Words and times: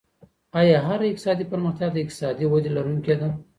آيا 0.61 0.79
هره 0.87 1.05
اقتصادي 1.09 1.43
پرمختيا 1.51 1.87
د 1.91 1.97
اقتصادي 2.03 2.45
ودي 2.51 2.69
لرونکې 2.75 3.15
ده؟ 3.21 3.29